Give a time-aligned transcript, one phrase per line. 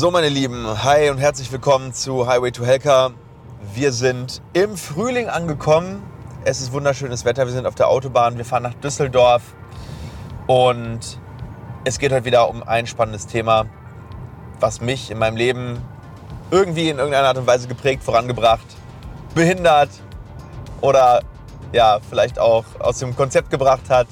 [0.00, 3.10] So, meine Lieben, hi und herzlich willkommen zu Highway to Helka.
[3.74, 6.02] Wir sind im Frühling angekommen.
[6.42, 7.44] Es ist wunderschönes Wetter.
[7.44, 8.38] Wir sind auf der Autobahn.
[8.38, 9.42] Wir fahren nach Düsseldorf.
[10.46, 11.20] Und
[11.84, 13.66] es geht heute wieder um ein spannendes Thema,
[14.58, 15.76] was mich in meinem Leben
[16.50, 18.64] irgendwie in irgendeiner Art und Weise geprägt, vorangebracht,
[19.34, 19.90] behindert
[20.80, 21.20] oder
[21.74, 24.06] ja, vielleicht auch aus dem Konzept gebracht hat.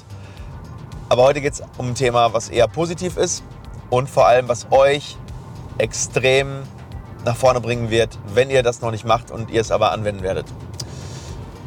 [1.09, 3.43] Aber heute geht es um ein Thema, was eher positiv ist
[3.89, 5.17] und vor allem, was euch
[5.79, 6.63] extrem
[7.25, 10.23] nach vorne bringen wird, wenn ihr das noch nicht macht und ihr es aber anwenden
[10.23, 10.45] werdet.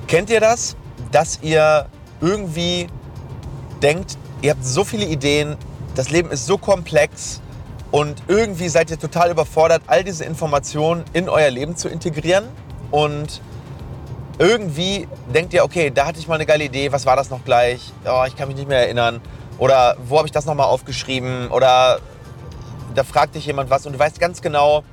[0.06, 0.76] Kennt ihr das,
[1.10, 1.86] dass ihr
[2.20, 2.86] irgendwie
[3.82, 5.56] denkt, ihr habt so viele Ideen,
[5.94, 7.40] das Leben ist so komplex
[7.90, 12.44] und irgendwie seid ihr total überfordert, all diese Informationen in euer Leben zu integrieren
[12.90, 13.40] und
[14.38, 17.44] irgendwie denkt ihr, okay, da hatte ich mal eine geile Idee, was war das noch
[17.44, 17.92] gleich?
[18.06, 19.20] Oh, ich kann mich nicht mehr erinnern.
[19.58, 21.48] Oder wo habe ich das nochmal aufgeschrieben?
[21.50, 22.00] Oder
[22.96, 24.84] da fragt dich jemand was und du weißt ganz genau,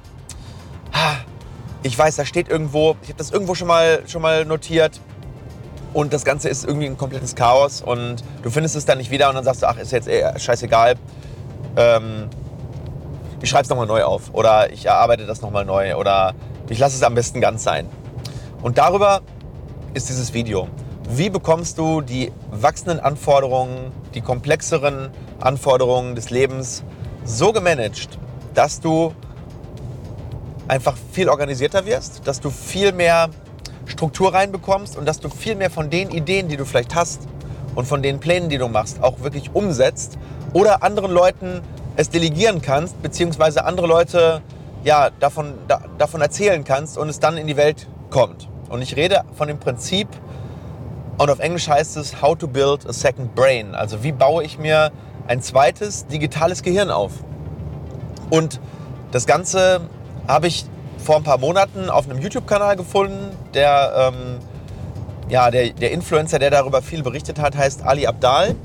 [1.83, 4.99] ich weiß, da steht irgendwo, ich habe das irgendwo schon mal, schon mal notiert
[5.93, 9.29] und das Ganze ist irgendwie ein komplettes Chaos und du findest es dann nicht wieder
[9.29, 10.95] und dann sagst du, ach, ist jetzt eh scheißegal.
[11.77, 12.29] Ähm,
[13.41, 16.33] ich schreibe es nochmal neu auf oder ich erarbeite das nochmal neu oder
[16.67, 17.87] ich lasse es am besten ganz sein.
[18.61, 19.21] Und darüber
[19.93, 20.67] ist dieses Video.
[21.09, 26.83] Wie bekommst du die wachsenden Anforderungen, die komplexeren Anforderungen des Lebens
[27.23, 28.17] so gemanagt,
[28.53, 29.13] dass du
[30.67, 33.29] einfach viel organisierter wirst, dass du viel mehr
[33.85, 37.27] Struktur reinbekommst und dass du viel mehr von den Ideen, die du vielleicht hast
[37.75, 40.17] und von den Plänen, die du machst, auch wirklich umsetzt
[40.53, 41.61] oder anderen Leuten
[41.95, 44.41] es delegieren kannst, beziehungsweise andere Leute
[44.83, 48.47] ja, davon, da, davon erzählen kannst und es dann in die Welt kommt.
[48.69, 50.07] Und ich rede von dem Prinzip,
[51.17, 53.75] und auf Englisch heißt es How to Build a Second Brain.
[53.75, 54.89] Also wie baue ich mir
[55.29, 57.11] ein zweites digitales Gehirn auf.
[58.31, 58.59] Und
[59.11, 59.81] das Ganze
[60.27, 60.65] habe ich
[60.97, 63.29] vor ein paar Monaten auf einem YouTube-Kanal gefunden.
[63.53, 64.39] Der, ähm,
[65.29, 68.55] ja, der, der Influencer, der darüber viel berichtet hat, heißt Ali Abdal.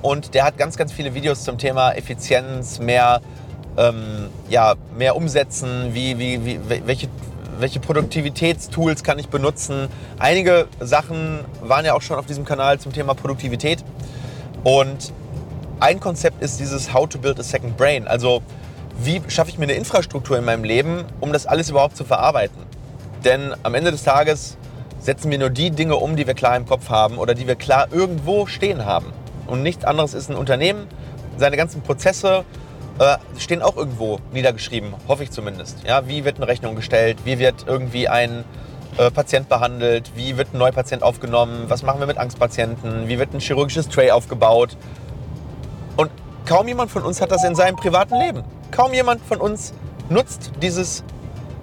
[0.00, 3.20] Und der hat ganz, ganz viele Videos zum Thema Effizienz, mehr,
[3.76, 7.08] ähm, ja, mehr umsetzen, wie, wie, wie, welche,
[7.58, 9.88] welche Produktivitätstools kann ich benutzen.
[10.20, 13.84] Einige Sachen waren ja auch schon auf diesem Kanal zum Thema Produktivität.
[14.62, 15.12] Und
[15.80, 18.06] ein Konzept ist dieses How to Build a Second Brain.
[18.08, 18.42] Also
[18.98, 22.62] wie schaffe ich mir eine Infrastruktur in meinem Leben, um das alles überhaupt zu verarbeiten.
[23.24, 24.56] Denn am Ende des Tages
[25.00, 27.56] setzen wir nur die Dinge um, die wir klar im Kopf haben oder die wir
[27.56, 29.12] klar irgendwo stehen haben.
[29.46, 30.86] Und nichts anderes ist ein Unternehmen.
[31.36, 32.44] Seine ganzen Prozesse
[32.98, 35.84] äh, stehen auch irgendwo niedergeschrieben, hoffe ich zumindest.
[35.86, 37.18] Ja, wie wird eine Rechnung gestellt?
[37.24, 38.44] Wie wird irgendwie ein
[38.96, 40.12] äh, Patient behandelt?
[40.14, 41.66] Wie wird ein Neupatient aufgenommen?
[41.68, 43.08] Was machen wir mit Angstpatienten?
[43.08, 44.78] Wie wird ein chirurgisches Tray aufgebaut?
[46.46, 48.44] Kaum jemand von uns hat das in seinem privaten Leben.
[48.70, 49.74] Kaum jemand von uns
[50.08, 51.02] nutzt dieses,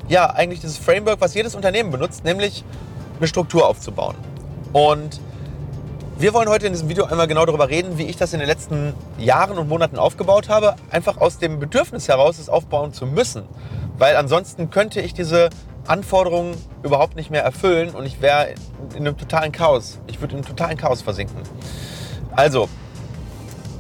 [0.10, 2.66] ja, eigentlich dieses Framework, was jedes Unternehmen benutzt, nämlich
[3.18, 4.16] eine Struktur aufzubauen.
[4.74, 5.22] Und
[6.18, 8.48] wir wollen heute in diesem Video einmal genau darüber reden, wie ich das in den
[8.48, 10.76] letzten Jahren und Monaten aufgebaut habe.
[10.92, 13.44] Einfach aus dem Bedürfnis heraus, es aufbauen zu müssen.
[13.98, 15.50] Weil ansonsten könnte ich diese
[15.88, 18.50] Anforderungen überhaupt nicht mehr erfüllen und ich wäre
[18.96, 20.00] in einem totalen Chaos.
[20.08, 21.38] Ich würde in einem totalen Chaos versinken.
[22.36, 22.68] Also,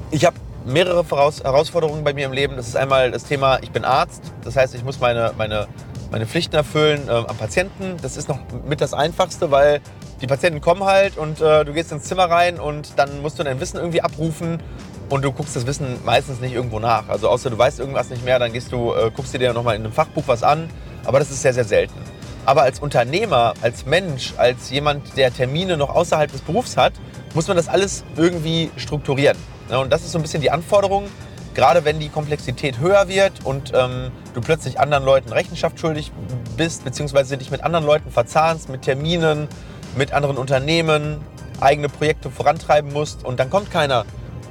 [0.09, 2.55] ich habe mehrere Voraus Herausforderungen bei mir im Leben.
[2.55, 4.33] Das ist einmal das Thema, ich bin Arzt.
[4.43, 5.67] Das heißt, ich muss meine, meine,
[6.11, 7.97] meine Pflichten erfüllen äh, am Patienten.
[8.01, 9.81] Das ist noch mit das Einfachste, weil
[10.21, 13.43] die Patienten kommen halt und äh, du gehst ins Zimmer rein und dann musst du
[13.43, 14.61] dein Wissen irgendwie abrufen
[15.09, 17.09] und du guckst das Wissen meistens nicht irgendwo nach.
[17.09, 19.75] Also außer du weißt irgendwas nicht mehr, dann gehst du, äh, guckst du dir nochmal
[19.75, 20.69] in einem Fachbuch was an.
[21.05, 21.99] Aber das ist sehr, sehr selten.
[22.45, 26.93] Aber als Unternehmer, als Mensch, als jemand, der Termine noch außerhalb des Berufs hat,
[27.33, 29.37] muss man das alles irgendwie strukturieren.
[29.69, 31.05] Und das ist so ein bisschen die Anforderung,
[31.53, 36.11] gerade wenn die Komplexität höher wird und ähm, du plötzlich anderen Leuten Rechenschaft schuldig
[36.57, 39.47] bist, beziehungsweise dich mit anderen Leuten verzahnst, mit Terminen,
[39.95, 41.21] mit anderen Unternehmen,
[41.59, 44.05] eigene Projekte vorantreiben musst und dann kommt keiner,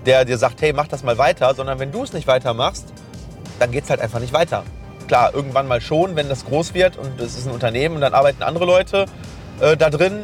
[0.06, 2.92] der dir sagt, hey, mach das mal weiter, sondern wenn du es nicht weitermachst,
[3.58, 4.64] dann geht es halt einfach nicht weiter.
[5.08, 8.14] Klar, irgendwann mal schon, wenn das groß wird und es ist ein Unternehmen und dann
[8.14, 9.06] arbeiten andere Leute
[9.60, 10.20] äh, da drin,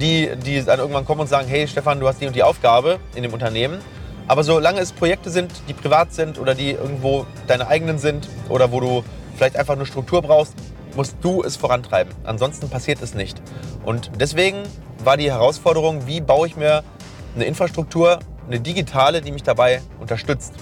[0.00, 2.98] die, die dann irgendwann kommen und sagen, hey Stefan, du hast die und die Aufgabe
[3.14, 3.78] in dem Unternehmen
[4.28, 8.72] aber solange es Projekte sind, die privat sind oder die irgendwo deine eigenen sind oder
[8.72, 9.04] wo du
[9.36, 10.54] vielleicht einfach eine Struktur brauchst,
[10.96, 12.12] musst du es vorantreiben.
[12.24, 13.40] Ansonsten passiert es nicht.
[13.84, 14.62] Und deswegen
[15.04, 16.82] war die Herausforderung, wie baue ich mir
[17.34, 20.54] eine Infrastruktur, eine digitale, die mich dabei unterstützt.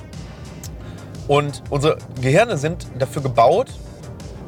[1.28, 3.68] Und unsere Gehirne sind dafür gebaut,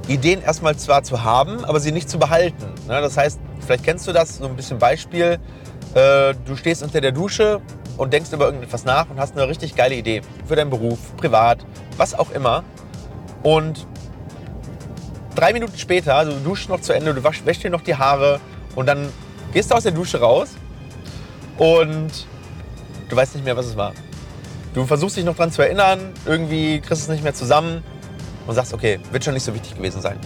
[0.08, 2.64] Ideen erstmal zwar zu haben, aber sie nicht zu behalten.
[2.86, 5.38] Ne, das heißt, vielleicht kennst du das, so ein bisschen Beispiel.
[5.94, 7.60] Äh, du stehst unter der Dusche
[7.96, 11.64] und denkst über irgendetwas nach und hast eine richtig geile Idee für deinen Beruf, privat,
[11.96, 12.64] was auch immer.
[13.43, 13.87] Und
[15.34, 17.96] drei Minuten später, also du duschst noch zu Ende, du wasch, wäschst dir noch die
[17.96, 18.40] Haare
[18.75, 19.08] und dann
[19.52, 20.50] gehst du aus der Dusche raus
[21.58, 22.26] und
[23.08, 23.93] du weißt nicht mehr, was es war.
[24.75, 27.82] Du versuchst dich noch dran zu erinnern, irgendwie kriegst es nicht mehr zusammen
[28.46, 30.19] und sagst, okay, wird schon nicht so wichtig gewesen sein.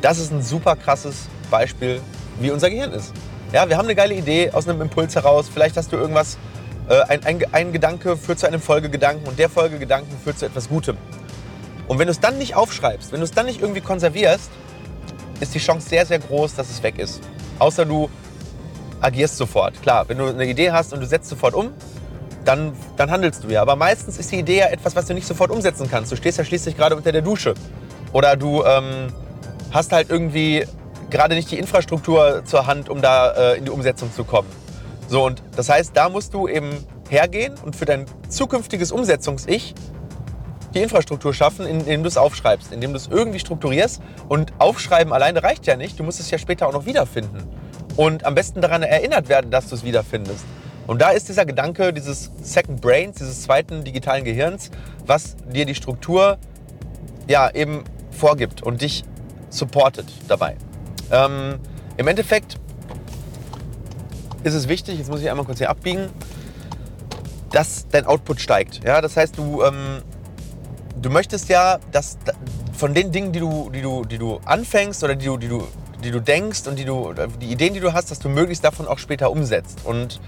[0.00, 2.00] Das ist ein super krasses Beispiel,
[2.40, 3.12] wie unser Gehirn ist.
[3.52, 5.48] Ja, wir haben eine geile Idee aus einem Impuls heraus.
[5.52, 6.38] Vielleicht hast du irgendwas,
[6.88, 10.96] ein, ein, ein Gedanke führt zu einem Folgegedanken und der Folgegedanken führt zu etwas Gutem.
[11.88, 14.50] Und wenn du es dann nicht aufschreibst, wenn du es dann nicht irgendwie konservierst,
[15.40, 17.20] ist die Chance sehr, sehr groß, dass es weg ist.
[17.58, 18.08] Außer du
[19.00, 19.80] agierst sofort.
[19.82, 21.72] Klar, wenn du eine Idee hast und du setzt sofort um,
[22.44, 23.62] dann, dann handelst du ja.
[23.62, 26.12] Aber meistens ist die Idee ja etwas, was du nicht sofort umsetzen kannst.
[26.12, 27.54] Du stehst ja schließlich gerade unter der Dusche.
[28.12, 29.08] Oder du ähm,
[29.70, 30.66] hast halt irgendwie
[31.10, 34.48] gerade nicht die Infrastruktur zur Hand, um da äh, in die Umsetzung zu kommen.
[35.12, 36.70] So, und das heißt, da musst du eben
[37.10, 39.74] hergehen und für dein zukünftiges Umsetzungs-Ich
[40.72, 44.00] die Infrastruktur schaffen, indem du es aufschreibst, indem du es irgendwie strukturierst.
[44.30, 46.00] Und aufschreiben alleine reicht ja nicht.
[46.00, 47.46] Du musst es ja später auch noch wiederfinden.
[47.96, 50.46] Und am besten daran erinnert werden, dass du es wiederfindest.
[50.86, 54.70] Und da ist dieser Gedanke dieses Second Brains, dieses zweiten digitalen Gehirns,
[55.04, 56.38] was dir die Struktur
[57.28, 59.04] ja eben vorgibt und dich
[59.50, 60.56] supportet dabei.
[61.10, 61.58] Ähm,
[61.98, 62.61] Im Endeffekt
[64.44, 66.08] ist es wichtig, jetzt muss ich einmal kurz hier abbiegen,
[67.50, 68.80] dass dein Output steigt.
[68.84, 70.02] Ja, das heißt, du, ähm,
[71.00, 72.18] du möchtest ja, dass
[72.72, 75.66] von den Dingen, die du, die du, die du anfängst oder die du, die du,
[76.02, 78.88] die du denkst und die, du, die Ideen, die du hast, dass du möglichst davon
[78.88, 79.80] auch später umsetzt.
[79.84, 80.20] Und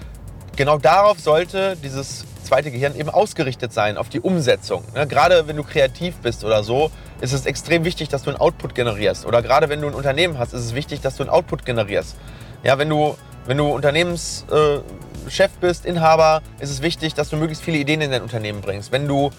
[0.57, 4.85] genau darauf sollte dieses zweite Gehirn eben ausgerichtet sein, auf die Umsetzung.
[4.95, 6.91] Ja, gerade wenn du kreativ bist oder so,
[7.21, 9.27] ist es extrem wichtig, dass du einen Output generierst.
[9.27, 12.17] Oder gerade wenn du ein Unternehmen hast, ist es wichtig, dass du einen Output generierst.
[12.63, 17.63] Ja, wenn du, wenn du Unternehmenschef äh, bist, Inhaber, ist es wichtig, dass du möglichst
[17.63, 18.93] viele Ideen in dein Unternehmen bringst.
[18.93, 19.31] Wenn du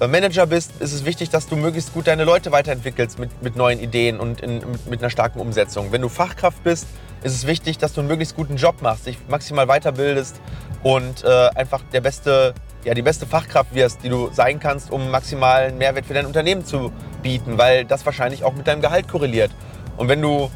[0.00, 3.56] äh, Manager bist, ist es wichtig, dass du möglichst gut deine Leute weiterentwickelst mit, mit
[3.56, 5.92] neuen Ideen und in, mit, mit einer starken Umsetzung.
[5.92, 6.86] Wenn du Fachkraft bist,
[7.22, 10.36] ist es wichtig, dass du einen möglichst guten Job machst, dich maximal weiterbildest
[10.82, 15.10] und äh, einfach der beste, ja, die beste Fachkraft wirst, die du sein kannst, um
[15.10, 19.52] maximalen Mehrwert für dein Unternehmen zu bieten, weil das wahrscheinlich auch mit deinem Gehalt korreliert.
[19.96, 20.50] Und wenn du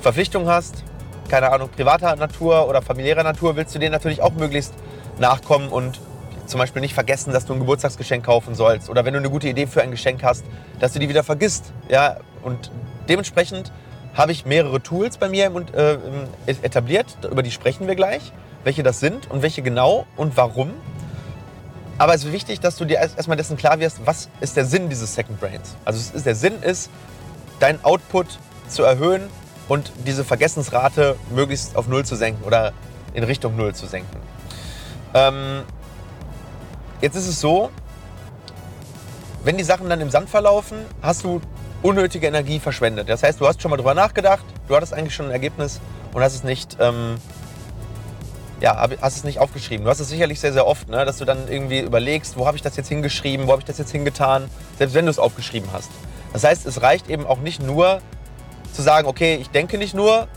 [0.00, 0.82] Verpflichtungen hast,
[1.28, 4.74] keine Ahnung, privater Natur oder familiärer Natur, willst du denen natürlich auch möglichst
[5.18, 6.00] nachkommen und
[6.46, 8.90] zum Beispiel nicht vergessen, dass du ein Geburtstagsgeschenk kaufen sollst.
[8.90, 10.44] Oder wenn du eine gute Idee für ein Geschenk hast,
[10.80, 11.72] dass du die wieder vergisst.
[11.88, 12.18] Ja?
[12.42, 12.70] Und
[13.08, 13.72] dementsprechend
[14.14, 15.96] habe ich mehrere Tools bei mir äh,
[16.62, 18.32] etabliert, über die sprechen wir gleich,
[18.64, 20.72] welche das sind und welche genau und warum.
[21.98, 24.88] Aber es ist wichtig, dass du dir erstmal dessen klar wirst, was ist der Sinn
[24.88, 25.76] dieses Second Brains.
[25.84, 26.90] Also der Sinn ist,
[27.60, 28.26] deinen Output
[28.68, 29.22] zu erhöhen
[29.72, 32.74] und diese Vergessensrate möglichst auf Null zu senken oder
[33.14, 34.18] in Richtung Null zu senken.
[35.14, 35.62] Ähm,
[37.00, 37.70] jetzt ist es so,
[39.44, 41.40] wenn die Sachen dann im Sand verlaufen, hast du
[41.80, 43.08] unnötige Energie verschwendet.
[43.08, 45.80] Das heißt, du hast schon mal drüber nachgedacht, du hattest eigentlich schon ein Ergebnis
[46.12, 47.16] und hast es nicht, ähm,
[48.60, 49.84] ja, hast es nicht aufgeschrieben.
[49.86, 52.58] Du hast es sicherlich sehr, sehr oft, ne, dass du dann irgendwie überlegst, wo habe
[52.58, 55.70] ich das jetzt hingeschrieben, wo habe ich das jetzt hingetan, selbst wenn du es aufgeschrieben
[55.72, 55.90] hast.
[56.34, 58.02] Das heißt, es reicht eben auch nicht nur
[58.72, 60.28] zu sagen, okay, ich denke nicht nur,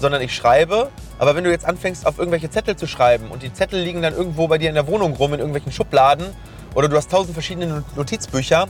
[0.00, 0.90] sondern ich schreibe.
[1.18, 4.14] Aber wenn du jetzt anfängst, auf irgendwelche Zettel zu schreiben und die Zettel liegen dann
[4.14, 6.26] irgendwo bei dir in der Wohnung rum, in irgendwelchen Schubladen,
[6.74, 8.66] oder du hast tausend verschiedene Notizbücher,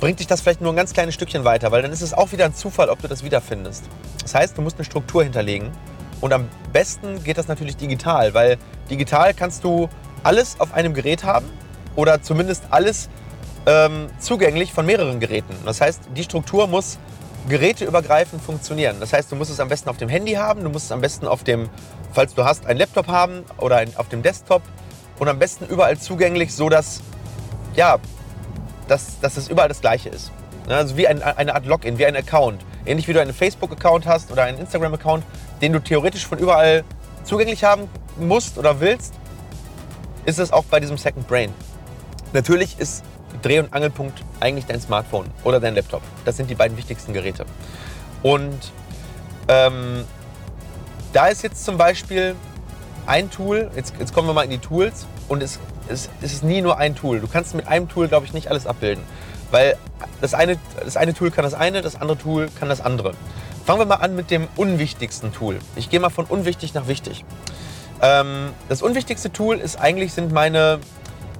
[0.00, 2.32] bringt dich das vielleicht nur ein ganz kleines Stückchen weiter, weil dann ist es auch
[2.32, 3.84] wieder ein Zufall, ob du das wiederfindest.
[4.22, 5.70] Das heißt, du musst eine Struktur hinterlegen.
[6.20, 8.56] Und am besten geht das natürlich digital, weil
[8.88, 9.88] digital kannst du
[10.22, 11.46] alles auf einem Gerät haben
[11.94, 13.08] oder zumindest alles
[13.66, 15.54] ähm, zugänglich von mehreren Geräten.
[15.64, 16.98] Das heißt, die Struktur muss
[17.48, 18.96] geräteübergreifend funktionieren.
[19.00, 21.00] Das heißt, du musst es am besten auf dem Handy haben, du musst es am
[21.00, 21.68] besten auf dem,
[22.12, 24.62] falls du hast, einen Laptop haben oder ein, auf dem Desktop
[25.18, 27.00] und am besten überall zugänglich, so dass
[27.74, 27.98] ja,
[28.88, 30.32] dass, dass es überall das Gleiche ist.
[30.68, 32.64] Also wie ein, eine Art Login, wie ein Account.
[32.84, 35.24] Ähnlich wie du einen Facebook-Account hast oder einen Instagram-Account,
[35.60, 36.84] den du theoretisch von überall
[37.24, 37.88] zugänglich haben
[38.18, 39.14] musst oder willst,
[40.24, 41.52] ist es auch bei diesem Second Brain.
[42.32, 43.04] Natürlich ist
[43.42, 46.02] Dreh- und Angelpunkt eigentlich dein Smartphone oder dein Laptop.
[46.24, 47.44] Das sind die beiden wichtigsten Geräte.
[48.22, 48.72] Und
[49.48, 50.04] ähm,
[51.12, 52.34] da ist jetzt zum Beispiel
[53.06, 56.44] ein Tool, jetzt, jetzt kommen wir mal in die Tools und es, es, es ist
[56.44, 57.20] nie nur ein Tool.
[57.20, 59.04] Du kannst mit einem Tool, glaube ich, nicht alles abbilden.
[59.50, 59.76] Weil
[60.20, 63.12] das eine, das eine Tool kann das eine, das andere Tool kann das andere.
[63.64, 65.58] Fangen wir mal an mit dem unwichtigsten Tool.
[65.76, 67.24] Ich gehe mal von unwichtig nach wichtig.
[68.02, 70.80] Ähm, das unwichtigste Tool ist eigentlich sind meine,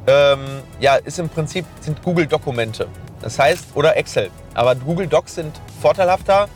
[0.07, 2.89] ähm, ja, ist im Prinzip sind Google Dokumente.
[3.21, 4.31] Das heißt oder Excel.
[4.55, 6.49] Aber Google Docs sind vorteilhafter,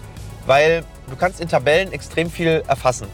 [0.46, 3.06] weil du kannst in Tabellen extrem viel erfassen.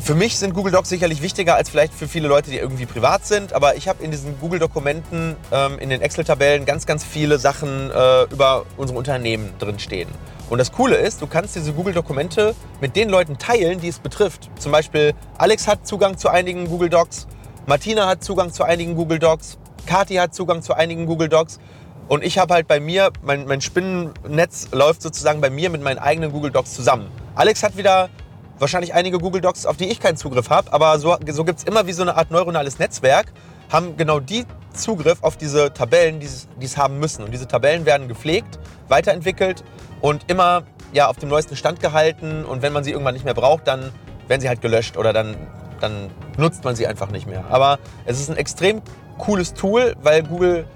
[0.00, 3.24] Für mich sind Google Docs sicherlich wichtiger als vielleicht für viele Leute, die irgendwie privat
[3.24, 3.52] sind.
[3.52, 8.24] Aber ich habe in diesen Google-Dokumenten, ähm, in den Excel-Tabellen ganz, ganz viele Sachen äh,
[8.24, 10.08] über unsere Unternehmen drin stehen.
[10.50, 14.50] Und das Coole ist, du kannst diese Google-Dokumente mit den Leuten teilen, die es betrifft.
[14.58, 17.28] Zum Beispiel Alex hat Zugang zu einigen Google Docs,
[17.66, 21.60] Martina hat Zugang zu einigen Google Docs, Kathi hat Zugang zu einigen Google Docs.
[22.08, 25.98] Und ich habe halt bei mir, mein, mein Spinnennetz läuft sozusagen bei mir mit meinen
[25.98, 27.06] eigenen Google Docs zusammen.
[27.36, 28.10] Alex hat wieder
[28.58, 31.64] wahrscheinlich einige Google Docs, auf die ich keinen Zugriff habe, aber so, so gibt es
[31.64, 33.32] immer wie so eine Art neuronales Netzwerk,
[33.70, 36.26] haben genau die Zugriff auf diese Tabellen, die
[36.64, 37.24] es haben müssen.
[37.24, 39.62] Und diese Tabellen werden gepflegt, weiterentwickelt
[40.00, 42.44] und immer ja, auf dem neuesten Stand gehalten.
[42.44, 43.92] Und wenn man sie irgendwann nicht mehr braucht, dann
[44.26, 45.36] werden sie halt gelöscht oder dann,
[45.82, 47.44] dann nutzt man sie einfach nicht mehr.
[47.50, 48.82] Aber es ist ein extrem
[49.18, 50.66] cooles Tool, weil Google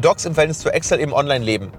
[0.00, 1.72] Docs im Verhältnis zu Excel eben online leben.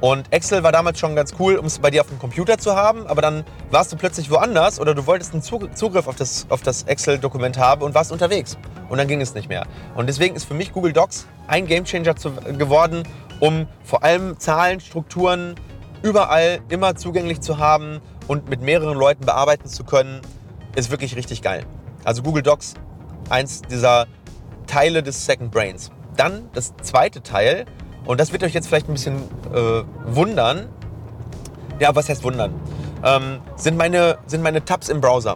[0.00, 2.76] Und Excel war damals schon ganz cool, um es bei dir auf dem Computer zu
[2.76, 6.62] haben, aber dann warst du plötzlich woanders oder du wolltest einen Zugriff auf das, auf
[6.62, 8.56] das Excel-Dokument haben und warst unterwegs.
[8.88, 9.66] Und dann ging es nicht mehr.
[9.96, 12.14] Und deswegen ist für mich Google Docs ein Gamechanger
[12.56, 13.02] geworden,
[13.40, 15.56] um vor allem Zahlen, Strukturen
[16.02, 20.20] überall immer zugänglich zu haben und mit mehreren Leuten bearbeiten zu können,
[20.76, 21.66] ist wirklich richtig geil.
[22.04, 22.74] Also Google Docs,
[23.30, 24.06] eins dieser
[24.66, 25.90] Teile des Second Brains.
[26.16, 27.66] Dann das zweite Teil,
[28.06, 29.16] und das wird euch jetzt vielleicht ein bisschen
[29.52, 30.68] äh, wundern.
[31.78, 32.54] Ja, was heißt wundern?
[33.04, 35.34] Ähm, sind, meine, sind meine Tabs im Browser.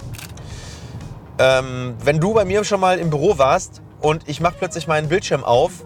[1.38, 5.09] Ähm, wenn du bei mir schon mal im Büro warst und ich mache plötzlich meinen
[5.09, 5.85] Bildschirm auf,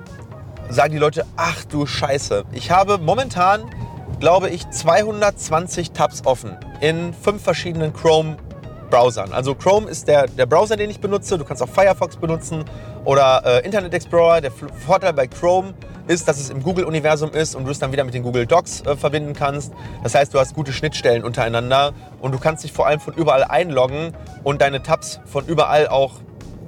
[0.69, 2.45] sagen die Leute, ach du Scheiße.
[2.53, 3.71] Ich habe momentan,
[4.21, 8.37] glaube ich, 220 Tabs offen in fünf verschiedenen Chrome
[8.91, 9.33] Browsern.
[9.33, 11.39] Also Chrome ist der, der Browser, den ich benutze.
[11.39, 12.65] Du kannst auch Firefox benutzen
[13.05, 14.41] oder äh, Internet Explorer.
[14.41, 15.75] Der Vorteil bei Chrome
[16.09, 18.83] ist, dass es im Google-Universum ist und du es dann wieder mit den Google Docs
[18.83, 19.73] äh, verbinden kannst.
[20.03, 23.45] Das heißt, du hast gute Schnittstellen untereinander und du kannst dich vor allem von überall
[23.45, 24.13] einloggen
[24.45, 26.15] und deine Tabs von überall auch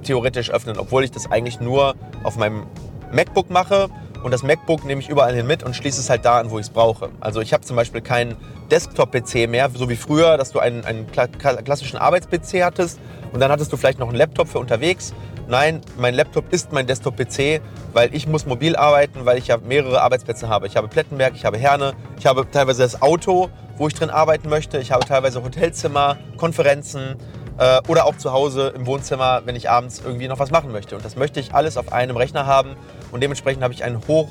[0.03, 2.65] theoretisch öffnen, obwohl ich das eigentlich nur auf meinem
[3.11, 3.89] MacBook mache.
[4.23, 6.59] Und das MacBook nehme ich überall hin mit und schließe es halt da an, wo
[6.59, 7.09] ich es brauche.
[7.19, 8.35] Also ich habe zum Beispiel keinen
[8.69, 12.99] Desktop-PC mehr, so wie früher, dass du einen, einen klassischen Arbeits-PC hattest
[13.31, 15.13] und dann hattest du vielleicht noch einen Laptop für unterwegs
[15.49, 17.59] Nein, mein Laptop ist mein Desktop-PC,
[17.91, 20.67] weil ich muss mobil arbeiten, weil ich ja mehrere Arbeitsplätze habe.
[20.67, 24.47] Ich habe Plettenberg, ich habe Herne, ich habe teilweise das Auto, wo ich drin arbeiten
[24.47, 24.77] möchte.
[24.77, 27.15] Ich habe teilweise Hotelzimmer, Konferenzen
[27.59, 30.95] äh, oder auch zu Hause im Wohnzimmer, wenn ich abends irgendwie noch was machen möchte.
[30.95, 32.75] Und das möchte ich alles auf einem Rechner haben.
[33.11, 34.29] Und dementsprechend habe ich einen hoch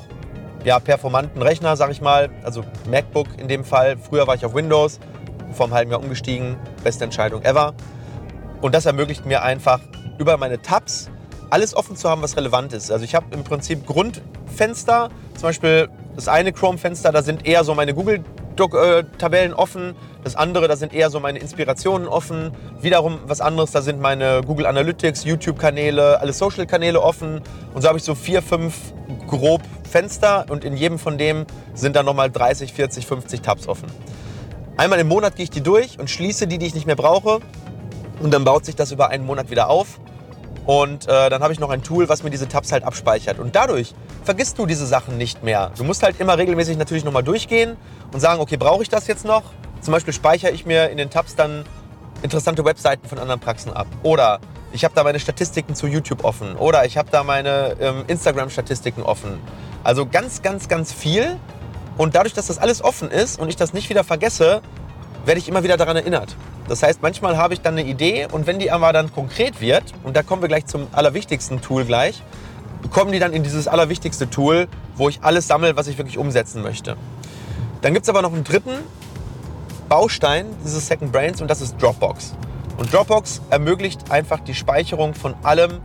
[0.65, 2.29] ja, performanten Rechner, sag ich mal.
[2.43, 3.97] Also MacBook in dem Fall.
[3.97, 4.99] Früher war ich auf Windows,
[5.53, 6.57] vor einem halben Jahr umgestiegen.
[6.83, 7.73] Beste Entscheidung ever.
[8.61, 9.79] Und das ermöglicht mir einfach
[10.17, 11.09] über meine Tabs
[11.49, 12.91] alles offen zu haben, was relevant ist.
[12.91, 17.73] Also ich habe im Prinzip Grundfenster, zum Beispiel das eine Chrome-Fenster, da sind eher so
[17.73, 19.95] meine Google-Tabellen offen.
[20.23, 22.51] Das andere, da sind eher so meine Inspirationen offen.
[22.81, 27.41] Wiederum was anderes, da sind meine Google Analytics, YouTube-Kanäle, alle Social-Kanäle offen.
[27.73, 28.75] Und so habe ich so vier, fünf
[29.27, 33.87] grob Fenster und in jedem von dem sind dann nochmal 30, 40, 50 Tabs offen.
[34.77, 37.39] Einmal im Monat gehe ich die durch und schließe die, die ich nicht mehr brauche.
[38.21, 39.99] Und dann baut sich das über einen Monat wieder auf.
[40.65, 43.39] Und äh, dann habe ich noch ein Tool, was mir diese Tabs halt abspeichert.
[43.39, 45.71] Und dadurch vergisst du diese Sachen nicht mehr.
[45.77, 47.75] Du musst halt immer regelmäßig natürlich nochmal durchgehen
[48.13, 49.43] und sagen, okay, brauche ich das jetzt noch?
[49.81, 51.65] Zum Beispiel speichere ich mir in den Tabs dann
[52.21, 53.87] interessante Webseiten von anderen Praxen ab.
[54.03, 54.39] Oder
[54.71, 56.55] ich habe da meine Statistiken zu YouTube offen.
[56.55, 59.39] Oder ich habe da meine ähm, Instagram-Statistiken offen.
[59.83, 61.37] Also ganz, ganz, ganz viel.
[61.97, 64.61] Und dadurch, dass das alles offen ist und ich das nicht wieder vergesse,
[65.25, 66.35] werde ich immer wieder daran erinnert.
[66.67, 69.83] Das heißt, manchmal habe ich dann eine Idee und wenn die aber dann konkret wird,
[70.03, 72.21] und da kommen wir gleich zum allerwichtigsten Tool gleich,
[72.91, 76.61] kommen die dann in dieses allerwichtigste Tool, wo ich alles sammle, was ich wirklich umsetzen
[76.61, 76.95] möchte.
[77.81, 78.71] Dann gibt es aber noch einen dritten
[79.89, 82.35] Baustein dieses Second Brains und das ist Dropbox.
[82.77, 85.81] Und Dropbox ermöglicht einfach die Speicherung von allem,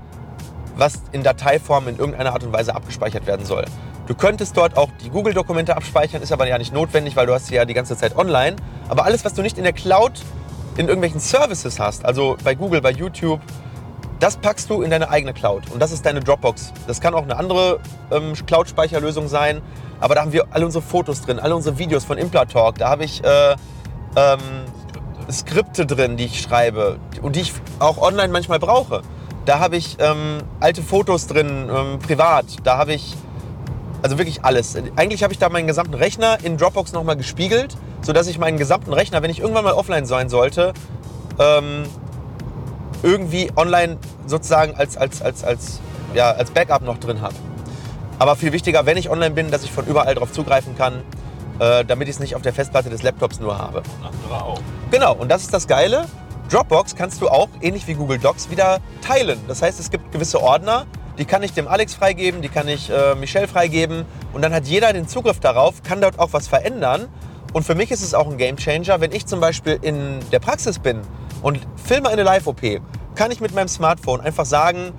[0.77, 3.65] was in Dateiform in irgendeiner Art und Weise abgespeichert werden soll.
[4.07, 7.47] Du könntest dort auch die Google-Dokumente abspeichern, ist aber ja nicht notwendig, weil du hast
[7.47, 8.57] sie ja die ganze Zeit online.
[8.89, 10.13] Aber alles, was du nicht in der Cloud
[10.77, 13.41] in irgendwelchen Services hast, also bei Google, bei YouTube,
[14.21, 15.71] das packst du in deine eigene Cloud.
[15.71, 16.73] Und das ist deine Dropbox.
[16.87, 17.81] Das kann auch eine andere
[18.11, 19.63] ähm, Cloud-Speicherlösung sein.
[20.01, 22.77] Aber da haben wir alle unsere Fotos drin, alle unsere Videos von Implatalk.
[22.77, 23.57] Da habe ich äh,
[24.17, 24.39] ähm,
[25.31, 29.03] Skripte drin, die ich schreibe und die ich auch online manchmal brauche.
[29.45, 32.47] Da habe ich ähm, alte Fotos drin, ähm, privat.
[32.65, 33.15] Da habe ich
[34.03, 34.77] also wirklich alles.
[34.97, 38.93] Eigentlich habe ich da meinen gesamten Rechner in Dropbox nochmal gespiegelt sodass ich meinen gesamten
[38.93, 40.73] Rechner, wenn ich irgendwann mal offline sein sollte,
[41.39, 41.85] ähm,
[43.03, 45.81] irgendwie online sozusagen als, als, als, als,
[46.15, 47.35] ja, als Backup noch drin habe.
[48.19, 51.03] Aber viel wichtiger, wenn ich online bin, dass ich von überall darauf zugreifen kann,
[51.59, 53.79] äh, damit ich es nicht auf der Festplatte des Laptops nur habe.
[53.79, 54.61] Und andere auch.
[54.91, 56.07] Genau, und das ist das Geile.
[56.51, 59.39] Dropbox kannst du auch, ähnlich wie Google Docs, wieder teilen.
[59.49, 60.87] Das heißt, es gibt gewisse Ordner,
[61.19, 64.67] die kann ich dem Alex freigeben, die kann ich äh, Michelle freigeben und dann hat
[64.67, 67.09] jeder den Zugriff darauf, kann dort auch was verändern.
[67.53, 70.41] Und für mich ist es auch ein Game Changer, wenn ich zum Beispiel in der
[70.41, 71.03] Praxis bin
[71.41, 72.81] und filme eine Live-OP,
[73.15, 74.93] kann ich mit meinem Smartphone einfach sagen,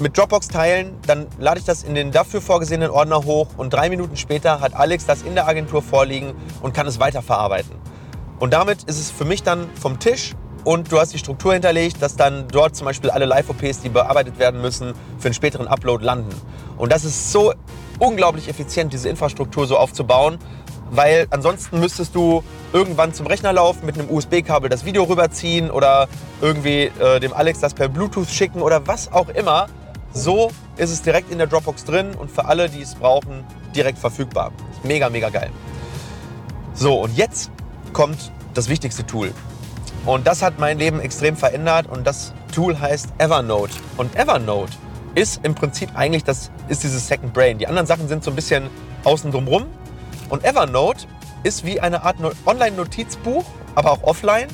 [0.00, 3.88] mit Dropbox teilen, dann lade ich das in den dafür vorgesehenen Ordner hoch und drei
[3.88, 7.72] Minuten später hat Alex das in der Agentur vorliegen und kann es weiterverarbeiten.
[8.38, 10.34] Und damit ist es für mich dann vom Tisch
[10.64, 14.38] und du hast die Struktur hinterlegt, dass dann dort zum Beispiel alle Live-OPs, die bearbeitet
[14.38, 16.34] werden müssen, für einen späteren Upload landen.
[16.76, 17.52] Und das ist so
[17.98, 20.38] unglaublich effizient, diese Infrastruktur so aufzubauen,
[20.90, 26.08] weil ansonsten müsstest du irgendwann zum Rechner laufen, mit einem USB-Kabel das Video rüberziehen oder
[26.40, 29.68] irgendwie äh, dem Alex das per Bluetooth schicken oder was auch immer.
[30.14, 33.98] So ist es direkt in der Dropbox drin und für alle, die es brauchen, direkt
[33.98, 34.52] verfügbar.
[34.82, 35.50] Mega, mega geil.
[36.74, 37.50] So, und jetzt
[37.92, 39.32] kommt das wichtigste Tool.
[40.04, 43.72] Und das hat mein Leben extrem verändert und das Tool heißt Evernote.
[43.96, 44.72] Und Evernote
[45.14, 47.58] ist im Prinzip eigentlich das ist dieses Second Brain.
[47.58, 48.68] Die anderen Sachen sind so ein bisschen
[49.04, 49.66] außen drumrum.
[50.28, 51.06] Und Evernote
[51.42, 52.16] ist wie eine Art
[52.46, 54.48] Online-Notizbuch, aber auch offline,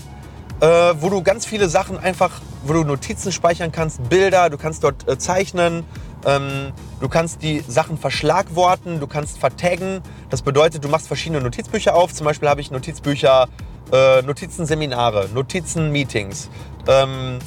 [0.61, 4.85] äh, wo du ganz viele Sachen einfach, wo du Notizen speichern kannst, Bilder, du kannst
[4.85, 5.85] dort äh, zeichnen,
[6.27, 10.03] ähm, du kannst die Sachen verschlagworten, du kannst vertaggen.
[10.31, 12.13] Das bedeutet, du machst verschiedene Notizbücher auf.
[12.13, 13.49] Zum Beispiel habe ich Notizbücher
[13.93, 16.51] äh, Notizen-Seminare, Notizen-Meetings,
[16.87, 17.39] ähm,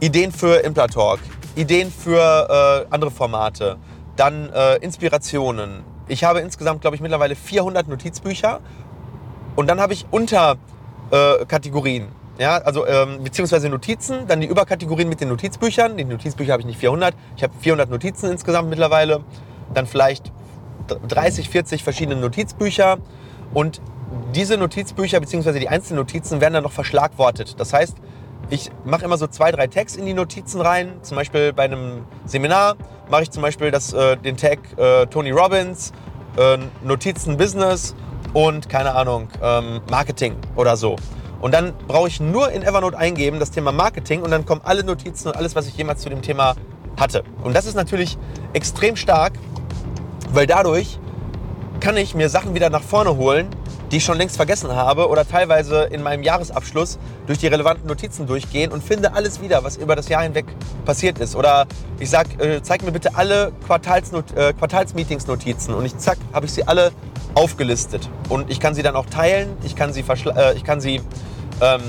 [0.00, 1.20] Ideen für Implatalk,
[1.56, 3.78] Ideen für äh, andere Formate,
[4.16, 5.82] dann äh, Inspirationen.
[6.08, 8.60] Ich habe insgesamt, glaube ich, mittlerweile 400 Notizbücher
[9.56, 12.08] und dann habe ich Unterkategorien.
[12.42, 15.96] Ja, also ähm, beziehungsweise Notizen, dann die Überkategorien mit den Notizbüchern.
[15.96, 17.14] Die Notizbücher habe ich nicht 400.
[17.36, 19.20] Ich habe 400 Notizen insgesamt mittlerweile.
[19.74, 20.32] Dann vielleicht
[21.06, 22.98] 30, 40 verschiedene Notizbücher.
[23.54, 23.80] Und
[24.34, 25.60] diese Notizbücher bzw.
[25.60, 27.60] die einzelnen Notizen werden dann noch verschlagwortet.
[27.60, 27.98] Das heißt,
[28.50, 30.94] ich mache immer so zwei, drei Tags in die Notizen rein.
[31.02, 32.74] Zum Beispiel bei einem Seminar
[33.08, 35.92] mache ich zum Beispiel das, äh, den Tag äh, Tony Robbins,
[36.36, 37.94] äh, Notizen Business
[38.32, 40.96] und keine Ahnung, ähm, Marketing oder so.
[41.42, 44.84] Und dann brauche ich nur in Evernote eingeben das Thema Marketing und dann kommen alle
[44.84, 46.54] Notizen und alles, was ich jemals zu dem Thema
[46.96, 47.24] hatte.
[47.42, 48.16] Und das ist natürlich
[48.52, 49.32] extrem stark,
[50.32, 50.98] weil dadurch
[51.80, 53.48] kann ich mir Sachen wieder nach vorne holen,
[53.90, 58.26] die ich schon längst vergessen habe oder teilweise in meinem Jahresabschluss durch die relevanten Notizen
[58.26, 60.46] durchgehen und finde alles wieder, was über das Jahr hinweg
[60.84, 61.34] passiert ist.
[61.34, 61.66] Oder
[61.98, 66.52] ich sag, äh, zeig mir bitte alle Quartalsnot äh, Quartalsmeetings-Notizen und ich zack, habe ich
[66.52, 66.92] sie alle
[67.34, 68.08] aufgelistet.
[68.28, 70.04] Und ich kann sie dann auch teilen, ich kann sie,
[70.36, 71.02] äh, ich kann sie
[71.62, 71.80] ähm,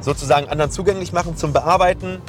[0.00, 2.22] sozusagen anderen zugänglich machen zum Bearbeiten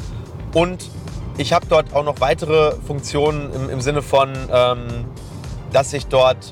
[0.53, 0.89] und
[1.37, 5.05] ich habe dort auch noch weitere Funktionen im, im Sinne von, ähm,
[5.71, 6.51] dass ich dort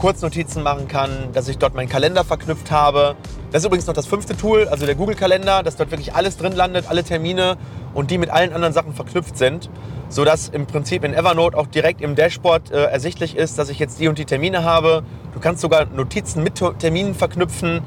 [0.00, 3.16] Kurznotizen machen kann, dass ich dort meinen Kalender verknüpft habe.
[3.50, 6.52] Das ist übrigens noch das fünfte Tool, also der Google-Kalender, dass dort wirklich alles drin
[6.52, 7.56] landet, alle Termine
[7.94, 9.70] und die mit allen anderen Sachen verknüpft sind,
[10.08, 13.98] sodass im Prinzip in Evernote auch direkt im Dashboard äh, ersichtlich ist, dass ich jetzt
[13.98, 15.02] die und die Termine habe.
[15.34, 17.80] Du kannst sogar Notizen mit Terminen verknüpfen.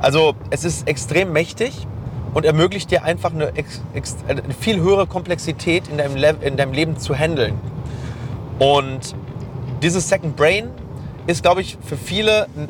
[0.00, 1.86] Also es ist extrem mächtig
[2.34, 3.52] und ermöglicht dir einfach eine,
[4.28, 7.54] eine viel höhere Komplexität in deinem, in deinem Leben zu handeln.
[8.58, 9.14] Und
[9.82, 10.70] dieses Second Brain
[11.26, 12.68] ist, glaube ich, für viele ein,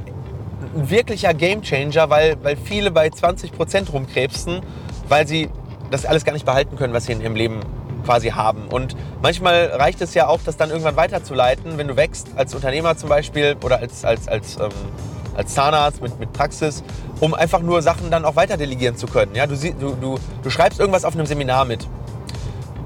[0.74, 4.60] ein wirklicher Gamechanger, weil, weil viele bei 20 Prozent rumkrebsen,
[5.08, 5.48] weil sie
[5.90, 7.60] das alles gar nicht behalten können, was sie in ihrem Leben
[8.04, 8.68] quasi haben.
[8.68, 12.96] Und manchmal reicht es ja auch, das dann irgendwann weiterzuleiten, wenn du wächst, als Unternehmer
[12.96, 14.70] zum Beispiel oder als, als, als, ähm,
[15.38, 16.82] als Zahnarzt mit, mit Praxis,
[17.20, 19.34] um einfach nur Sachen dann auch weiter delegieren zu können.
[19.36, 21.86] Ja, du, du, du, du schreibst irgendwas auf einem Seminar mit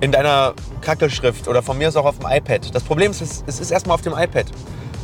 [0.00, 2.74] in deiner Kackelschrift oder von mir aus auch auf dem iPad.
[2.74, 4.46] Das Problem ist, es ist erstmal auf dem iPad.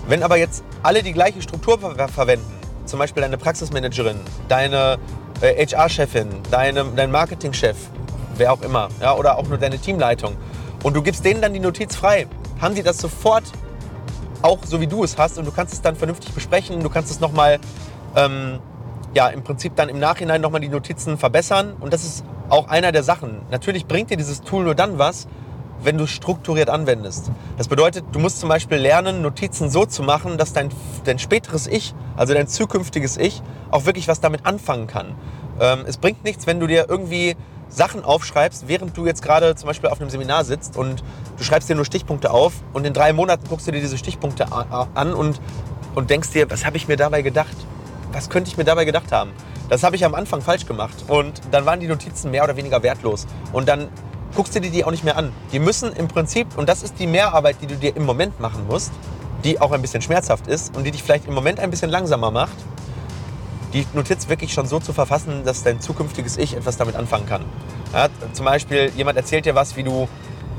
[0.06, 2.52] Wenn aber jetzt alle die gleiche Struktur ver verwenden,
[2.84, 4.98] zum Beispiel deine Praxismanagerin, deine
[5.40, 7.76] äh, HR-Chefin, dein Marketingchef,
[8.37, 10.37] wer auch immer, ja, oder auch nur deine Teamleitung,
[10.82, 12.26] und du gibst denen dann die Notiz frei,
[12.61, 13.44] haben die das sofort
[14.42, 17.11] auch so wie du es hast und du kannst es dann vernünftig besprechen, du kannst
[17.11, 17.59] es nochmal,
[18.16, 18.59] ähm,
[19.14, 22.92] ja, im Prinzip dann im Nachhinein nochmal die Notizen verbessern und das ist auch einer
[22.92, 23.42] der Sachen.
[23.51, 25.27] Natürlich bringt dir dieses Tool nur dann was,
[25.83, 27.31] wenn du strukturiert anwendest.
[27.57, 30.70] Das bedeutet, du musst zum Beispiel lernen, Notizen so zu machen, dass dein,
[31.05, 35.14] dein späteres Ich, also dein zukünftiges Ich, auch wirklich was damit anfangen kann.
[35.61, 37.37] Ähm, es bringt nichts, wenn du dir irgendwie
[37.68, 41.02] Sachen aufschreibst, während du jetzt gerade zum Beispiel auf einem Seminar sitzt und
[41.37, 44.46] du schreibst dir nur Stichpunkte auf und in drei Monaten guckst du dir diese Stichpunkte
[44.52, 45.40] an und,
[45.94, 47.57] und denkst dir, was habe ich mir dabei gedacht?
[48.12, 49.33] Was könnte ich mir dabei gedacht haben?
[49.68, 52.83] Das habe ich am Anfang falsch gemacht und dann waren die Notizen mehr oder weniger
[52.83, 53.26] wertlos.
[53.52, 53.88] Und dann
[54.35, 55.33] guckst du dir die auch nicht mehr an.
[55.52, 58.66] Die müssen im Prinzip, und das ist die Mehrarbeit, die du dir im Moment machen
[58.66, 58.92] musst,
[59.44, 62.31] die auch ein bisschen schmerzhaft ist und die dich vielleicht im Moment ein bisschen langsamer
[62.31, 62.57] macht,
[63.72, 67.44] die Notiz wirklich schon so zu verfassen, dass dein zukünftiges Ich etwas damit anfangen kann.
[67.92, 70.09] Ja, zum Beispiel, jemand erzählt dir was, wie du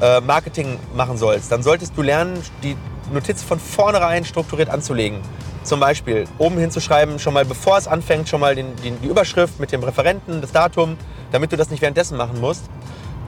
[0.02, 1.52] äh, Marketing machen sollst.
[1.52, 2.76] Dann solltest du lernen, die
[3.12, 5.20] Notiz von vornherein strukturiert anzulegen.
[5.64, 9.60] Zum Beispiel oben hinzuschreiben, schon mal bevor es anfängt, schon mal den, den, die Überschrift
[9.60, 10.98] mit dem Referenten, das Datum,
[11.32, 12.64] damit du das nicht währenddessen machen musst.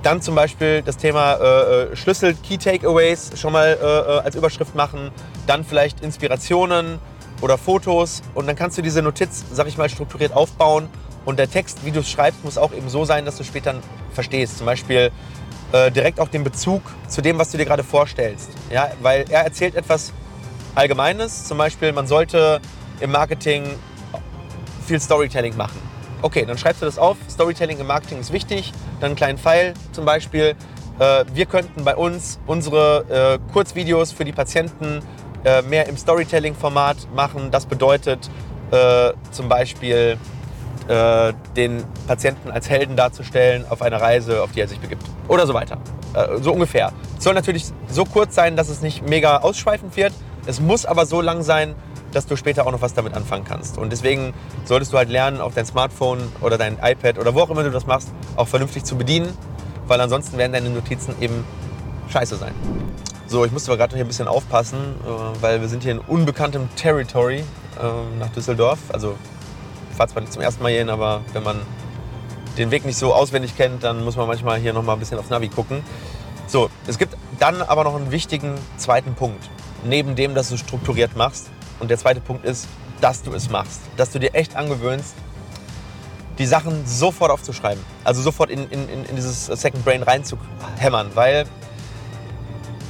[0.04, 4.36] Dann zum Beispiel das Thema äh, äh Schlüssel, Key Takeaways schon mal äh, äh, als
[4.36, 5.12] Überschrift machen.
[5.46, 7.00] Dann vielleicht Inspirationen
[7.41, 8.21] oder Fotos.
[8.34, 10.88] Und dann kannst du diese Notiz, sag ich mal, strukturiert aufbauen.
[11.25, 13.75] Und der Text, wie du es schreibst, muss auch eben so sein, dass du später
[14.13, 14.58] verstehst.
[14.58, 15.12] Zum Beispiel
[15.71, 18.49] äh, direkt auch den Bezug zu dem, was du dir gerade vorstellst.
[18.71, 20.13] Ja, weil er erzählt etwas
[20.73, 21.45] Allgemeines.
[21.45, 22.62] Zum Beispiel, man sollte
[22.99, 23.65] im Marketing
[24.86, 25.80] viel Storytelling machen.
[26.21, 27.17] Okay, dann schreibst du das auf.
[27.30, 28.73] Storytelling im Marketing ist wichtig.
[28.99, 30.56] Dann einen kleinen Pfeil zum Beispiel.
[30.99, 35.01] Äh, wir könnten bei uns unsere äh, Kurzvideos für die Patienten
[35.43, 37.51] äh, mehr im Storytelling-Format machen.
[37.51, 38.30] Das bedeutet
[39.32, 40.17] zum Beispiel
[41.58, 45.04] den Patienten als Helden darzustellen auf einer Reise, auf die er sich begibt.
[45.27, 45.77] Oder so weiter.
[46.39, 46.93] so ungefähr.
[47.17, 50.13] Es soll natürlich so kurz sein, dass es nicht mega ausschweifend wird.
[50.45, 51.75] Es muss aber so lang sein,
[52.13, 53.77] dass du später auch noch was damit anfangen kannst.
[53.77, 54.34] Und deswegen
[54.65, 57.71] solltest du halt lernen, auf dein Smartphone oder dein iPad oder wo auch immer du
[57.71, 59.30] das machst, auch vernünftig zu bedienen,
[59.88, 61.43] weil ansonsten werden deine Notizen eben
[62.10, 62.54] scheiße sein.
[63.32, 66.00] So, ich musste aber gerade hier ein bisschen aufpassen, äh, weil wir sind hier in
[66.00, 67.46] unbekanntem Territory
[67.82, 68.80] ähm, nach Düsseldorf.
[68.91, 69.15] Also
[69.89, 71.62] ich fahre zwar nicht zum ersten Mal hierhin, aber wenn man
[72.58, 75.17] den Weg nicht so auswendig kennt, dann muss man manchmal hier noch mal ein bisschen
[75.17, 75.82] aufs Navi gucken.
[76.46, 79.50] So, es gibt dann aber noch einen wichtigen zweiten Punkt.
[79.86, 82.67] Neben dem, dass du strukturiert machst, und der zweite Punkt ist,
[83.00, 83.80] dass du es machst.
[83.96, 85.15] Dass du dir echt angewöhnst,
[86.38, 87.82] die Sachen sofort aufzuschreiben.
[88.04, 91.12] Also sofort in, in, in dieses Second Brain reinzuhämmern.
[91.13, 91.46] Weil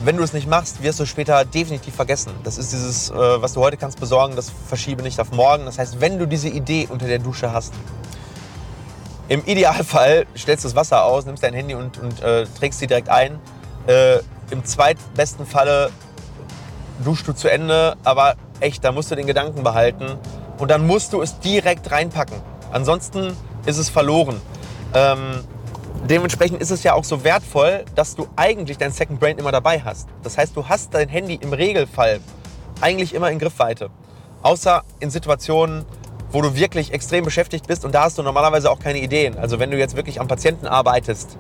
[0.04, 2.32] wenn du es nicht machst, wirst du später definitiv vergessen.
[2.44, 5.66] Das ist dieses, äh, was du heute kannst besorgen, das verschiebe nicht auf morgen.
[5.66, 7.74] Das heißt, wenn du diese Idee unter der Dusche hast,
[9.28, 12.88] im Idealfall stellst du das Wasser aus, nimmst dein Handy und, und äh, trägst sie
[12.88, 13.40] direkt ein.
[13.88, 14.18] Äh,
[14.50, 15.90] Im zweitbesten Falle
[17.04, 20.18] duschst du zu Ende, aber echt, da musst du den Gedanken behalten
[20.58, 22.38] und dann musst du es direkt reinpacken.
[22.72, 23.36] Ansonsten
[23.66, 24.42] ist es verloren.
[24.94, 25.44] Ähm,
[26.10, 29.82] dementsprechend ist es ja auch so wertvoll, dass du eigentlich dein Second Brain immer dabei
[29.82, 30.08] hast.
[30.24, 32.20] Das heißt, du hast dein Handy im Regelfall
[32.82, 33.90] eigentlich immer in Griffweite.
[34.42, 35.86] Außer in Situationen,
[36.32, 39.38] wo du wirklich extrem beschäftigt bist und da hast du normalerweise auch keine Ideen.
[39.38, 41.38] Also wenn du jetzt wirklich am Patienten arbeitest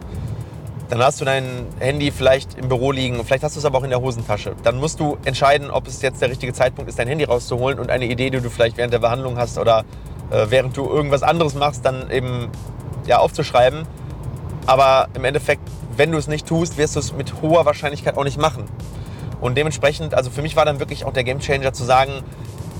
[0.91, 1.45] dann hast du dein
[1.79, 4.57] Handy vielleicht im Büro liegen und vielleicht hast du es aber auch in der Hosentasche.
[4.63, 7.89] Dann musst du entscheiden, ob es jetzt der richtige Zeitpunkt ist, dein Handy rauszuholen und
[7.89, 9.85] eine Idee, die du vielleicht während der Behandlung hast oder
[10.31, 12.49] äh, während du irgendwas anderes machst, dann eben
[13.07, 13.83] ja, aufzuschreiben.
[14.65, 15.61] Aber im Endeffekt,
[15.95, 18.65] wenn du es nicht tust, wirst du es mit hoher Wahrscheinlichkeit auch nicht machen.
[19.39, 22.23] Und dementsprechend, also für mich war dann wirklich auch der Gamechanger zu sagen,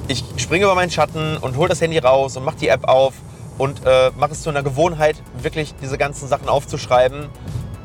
[0.08, 3.14] ich springe über meinen Schatten und hole das Handy raus und mache die App auf
[3.58, 7.30] und äh, mache es zu einer Gewohnheit, wirklich diese ganzen Sachen aufzuschreiben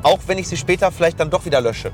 [0.03, 1.91] auch wenn ich sie später vielleicht dann doch wieder lösche.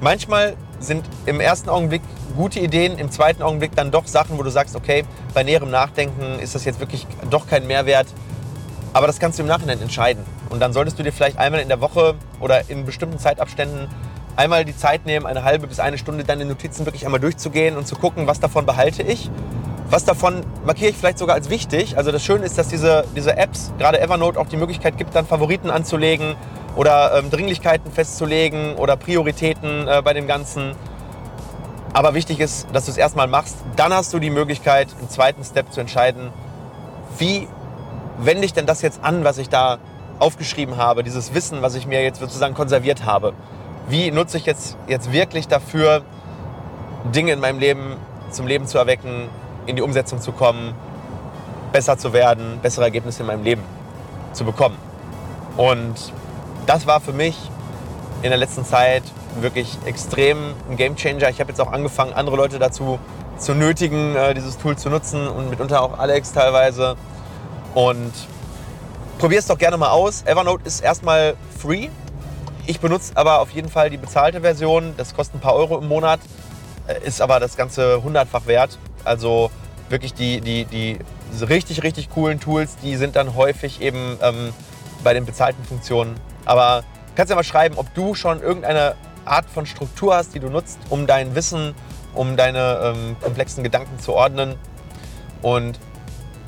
[0.00, 2.02] Manchmal sind im ersten Augenblick
[2.36, 6.38] gute Ideen, im zweiten Augenblick dann doch Sachen, wo du sagst, okay, bei näherem Nachdenken
[6.40, 8.06] ist das jetzt wirklich doch kein Mehrwert.
[8.92, 10.24] Aber das kannst du im Nachhinein entscheiden.
[10.50, 13.88] Und dann solltest du dir vielleicht einmal in der Woche oder in bestimmten Zeitabständen
[14.36, 17.86] einmal die Zeit nehmen, eine halbe bis eine Stunde deine Notizen wirklich einmal durchzugehen und
[17.86, 19.30] zu gucken, was davon behalte ich.
[19.90, 21.96] Was davon markiere ich vielleicht sogar als wichtig.
[21.96, 25.26] Also das Schöne ist, dass diese, diese Apps, gerade Evernote, auch die Möglichkeit gibt, dann
[25.26, 26.36] Favoriten anzulegen
[26.76, 30.74] oder ähm, Dringlichkeiten festzulegen oder Prioritäten äh, bei dem Ganzen.
[31.94, 33.56] Aber wichtig ist, dass du es erstmal machst.
[33.76, 36.30] Dann hast du die Möglichkeit, im zweiten Step zu entscheiden,
[37.18, 37.48] wie
[38.18, 39.78] wende ich denn das jetzt an, was ich da
[40.18, 43.32] aufgeschrieben habe, dieses Wissen, was ich mir jetzt sozusagen konserviert habe.
[43.88, 46.02] Wie nutze ich jetzt, jetzt wirklich dafür,
[47.14, 47.96] Dinge in meinem Leben
[48.30, 49.28] zum Leben zu erwecken,
[49.66, 50.74] in die Umsetzung zu kommen,
[51.72, 53.62] besser zu werden, bessere Ergebnisse in meinem Leben
[54.32, 54.76] zu bekommen.
[55.56, 55.94] Und
[56.66, 57.36] das war für mich
[58.22, 59.02] in der letzten Zeit
[59.40, 61.28] wirklich extrem ein Gamechanger.
[61.30, 62.98] Ich habe jetzt auch angefangen, andere Leute dazu
[63.38, 66.96] zu nötigen, äh, dieses Tool zu nutzen und mitunter auch Alex teilweise.
[67.74, 68.12] Und
[69.18, 70.22] probier es doch gerne mal aus.
[70.22, 71.88] Evernote ist erstmal free.
[72.66, 74.94] Ich benutze aber auf jeden Fall die bezahlte Version.
[74.96, 76.20] Das kostet ein paar Euro im Monat,
[76.86, 78.78] äh, ist aber das Ganze hundertfach wert.
[79.04, 79.50] Also
[79.88, 80.98] wirklich die, die, die
[81.44, 84.52] richtig, richtig coolen Tools, die sind dann häufig eben ähm,
[85.02, 86.16] bei den bezahlten Funktionen
[86.48, 86.82] aber
[87.14, 88.94] kannst ja mal schreiben, ob du schon irgendeine
[89.26, 91.74] Art von Struktur hast, die du nutzt, um dein Wissen,
[92.14, 94.56] um deine ähm, komplexen Gedanken zu ordnen.
[95.42, 95.78] Und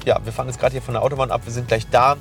[0.07, 2.17] ja, wir fahren jetzt gerade hier von der Autobahn ab, wir sind gleich da.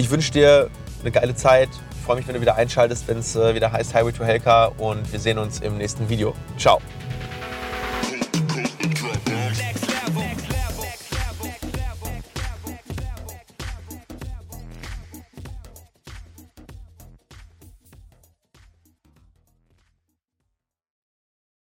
[0.00, 0.70] Ich wünsche dir
[1.02, 1.68] eine geile Zeit.
[1.90, 4.72] Ich freue mich, wenn du wieder einschaltest, wenn es äh, wieder heißt Highway to Helka
[4.78, 6.34] und wir sehen uns im nächsten Video.
[6.56, 6.80] Ciao.